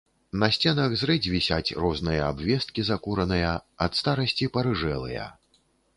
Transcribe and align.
На 0.43 0.47
сценах 0.55 0.93
зрэдзь 1.01 1.31
вісяць 1.33 1.75
розныя 1.83 2.23
абвесткі 2.31 2.85
закураныя, 2.89 3.53
ад 3.87 3.91
старасці 4.01 4.53
парыжэлыя. 4.57 5.33